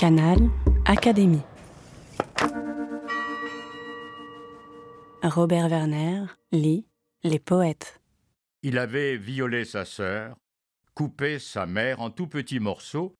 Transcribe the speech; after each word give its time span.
Canal 0.00 0.38
Académie. 0.86 1.42
Robert 5.22 5.68
Werner 5.68 6.24
lit 6.52 6.86
Les 7.22 7.38
poètes. 7.38 8.00
Il 8.62 8.78
avait 8.78 9.18
violé 9.18 9.66
sa 9.66 9.84
sœur, 9.84 10.38
coupé 10.94 11.38
sa 11.38 11.66
mère 11.66 12.00
en 12.00 12.10
tout 12.10 12.28
petits 12.28 12.60
morceaux. 12.60 13.14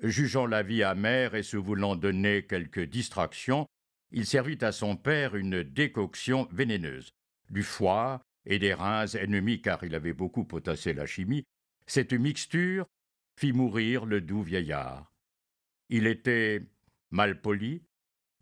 Jugeant 0.00 0.46
la 0.46 0.64
vie 0.64 0.82
amère 0.82 1.36
et 1.36 1.44
se 1.44 1.56
voulant 1.56 1.94
donner 1.94 2.44
quelques 2.44 2.86
distractions, 2.86 3.68
il 4.10 4.26
servit 4.26 4.58
à 4.62 4.72
son 4.72 4.96
père 4.96 5.36
une 5.36 5.62
décoction 5.62 6.48
vénéneuse. 6.50 7.10
Du 7.50 7.62
foie 7.62 8.20
et 8.46 8.58
des 8.58 8.74
reins 8.74 9.06
ennemis 9.06 9.62
car 9.62 9.84
il 9.84 9.94
avait 9.94 10.12
beaucoup 10.12 10.44
potassé 10.44 10.92
la 10.92 11.06
chimie, 11.06 11.44
cette 11.86 12.14
mixture 12.14 12.84
fit 13.38 13.52
mourir 13.52 14.06
le 14.06 14.20
doux 14.20 14.42
vieillard. 14.42 15.06
Il 15.92 16.06
était 16.06 16.62
malpoli, 17.10 17.82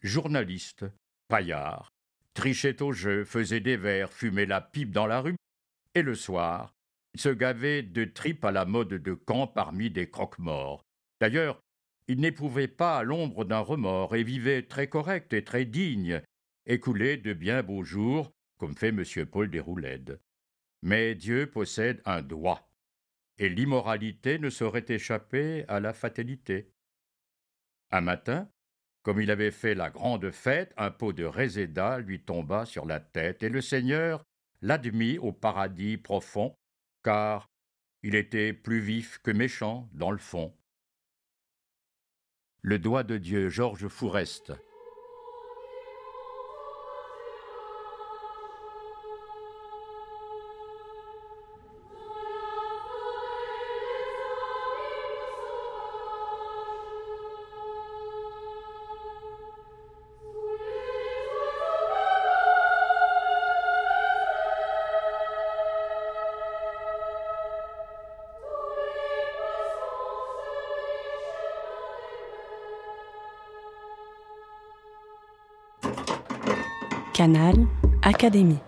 journaliste, 0.02 0.84
paillard, 1.28 1.88
trichait 2.34 2.82
au 2.82 2.92
jeu, 2.92 3.24
faisait 3.24 3.60
des 3.60 3.78
vers, 3.78 4.12
fumait 4.12 4.44
la 4.44 4.60
pipe 4.60 4.92
dans 4.92 5.06
la 5.06 5.22
rue, 5.22 5.36
et 5.94 6.02
le 6.02 6.14
soir, 6.14 6.74
se 7.16 7.30
gavait 7.30 7.82
de 7.82 8.04
tripes 8.04 8.44
à 8.44 8.52
la 8.52 8.66
mode 8.66 8.90
de 8.90 9.14
camp 9.14 9.46
parmi 9.46 9.88
des 9.88 10.10
croque-morts. 10.10 10.84
D'ailleurs, 11.22 11.58
il 12.06 12.20
n'éprouvait 12.20 12.68
pas 12.68 13.02
l'ombre 13.02 13.46
d'un 13.46 13.60
remords 13.60 14.14
et 14.14 14.24
vivait 14.24 14.62
très 14.62 14.88
correct 14.88 15.32
et 15.32 15.42
très 15.42 15.64
digne, 15.64 16.20
écoulé 16.66 17.16
de 17.16 17.32
bien 17.32 17.62
beaux 17.62 17.82
jours, 17.82 18.30
comme 18.58 18.76
fait 18.76 18.88
M. 18.88 19.04
Paul 19.24 19.48
Déroulède. 19.48 20.20
Mais 20.82 21.14
Dieu 21.14 21.50
possède 21.50 22.02
un 22.04 22.20
doigt, 22.20 22.68
et 23.38 23.48
l'immoralité 23.48 24.38
ne 24.38 24.50
saurait 24.50 24.84
échapper 24.88 25.64
à 25.66 25.80
la 25.80 25.94
fatalité. 25.94 26.70
Un 27.90 28.00
matin, 28.00 28.48
comme 29.02 29.20
il 29.20 29.30
avait 29.30 29.50
fait 29.50 29.74
la 29.74 29.90
grande 29.90 30.30
fête, 30.30 30.74
un 30.76 30.90
pot 30.90 31.12
de 31.12 31.24
réséda 31.24 31.98
lui 31.98 32.20
tomba 32.22 32.66
sur 32.66 32.84
la 32.84 33.00
tête, 33.00 33.42
et 33.42 33.48
le 33.48 33.60
Seigneur 33.60 34.22
l'admit 34.60 35.18
au 35.18 35.32
paradis 35.32 35.96
profond, 35.96 36.54
car 37.02 37.48
il 38.02 38.14
était 38.14 38.52
plus 38.52 38.80
vif 38.80 39.18
que 39.18 39.30
méchant 39.30 39.88
dans 39.92 40.10
le 40.10 40.18
fond. 40.18 40.54
Le 42.60 42.78
doigt 42.78 43.04
de 43.04 43.16
Dieu, 43.16 43.48
Georges 43.48 43.88
Fourest. 43.88 44.52
Canal 77.18 77.66
Académie. 78.04 78.67